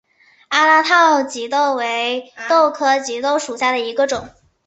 [0.47, 4.29] 阿拉套棘豆为豆科棘豆属下的一个种。